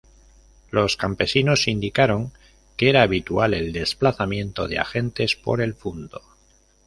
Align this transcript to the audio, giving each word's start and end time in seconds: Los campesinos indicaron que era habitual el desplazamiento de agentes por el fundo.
Los 0.71 0.97
campesinos 0.97 1.67
indicaron 1.67 2.33
que 2.75 2.89
era 2.89 3.03
habitual 3.03 3.53
el 3.53 3.71
desplazamiento 3.71 4.67
de 4.67 4.79
agentes 4.79 5.35
por 5.35 5.61
el 5.61 5.75
fundo. 5.75 6.23